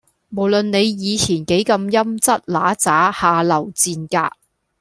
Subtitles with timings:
[0.29, 4.35] 無論你以前幾咁陰騭嗱喳下流賤格